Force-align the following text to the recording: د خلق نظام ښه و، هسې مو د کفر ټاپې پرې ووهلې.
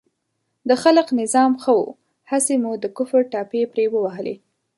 د 0.69 0.71
خلق 0.83 1.07
نظام 1.21 1.51
ښه 1.63 1.73
و، 1.81 1.83
هسې 2.31 2.55
مو 2.63 2.71
د 2.83 2.85
کفر 2.97 3.21
ټاپې 3.31 3.61
پرې 3.71 3.85
ووهلې. 3.89 4.35